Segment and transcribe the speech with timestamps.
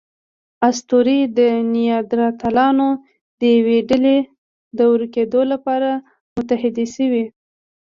[0.69, 1.39] اسطورې د
[1.73, 2.89] نیاندرتالانو
[3.39, 4.17] د یوې ډلې
[4.77, 5.89] د ورکېدو لپاره
[6.35, 7.25] متحدې شوې.